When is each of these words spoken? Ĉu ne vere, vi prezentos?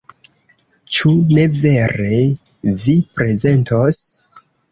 Ĉu 0.97 1.11
ne 1.39 1.43
vere, 1.65 2.17
vi 2.85 2.97
prezentos? 3.19 4.03